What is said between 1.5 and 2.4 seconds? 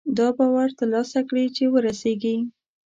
چې وررسېږي.